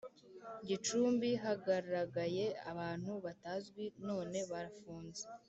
[0.67, 5.23] Gicumbi hagaragaye abantu batazwi none barafunze